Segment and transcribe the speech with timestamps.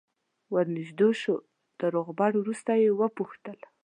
[0.53, 1.35] ور نژدې شو
[1.79, 3.59] تر روغبړ وروسته یې وپوښتل.